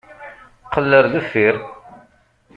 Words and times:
Qqel 0.65 0.89
ar 0.99 1.05
deffir! 1.13 1.55